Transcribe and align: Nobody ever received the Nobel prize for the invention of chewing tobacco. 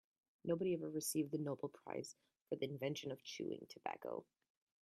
Nobody 0.43 0.73
ever 0.73 0.89
received 0.89 1.29
the 1.29 1.37
Nobel 1.37 1.69
prize 1.69 2.15
for 2.49 2.55
the 2.55 2.65
invention 2.65 3.11
of 3.11 3.21
chewing 3.23 3.67
tobacco. 3.69 4.25